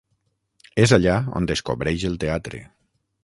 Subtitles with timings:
[0.85, 2.63] És allà on descobreix el teatre.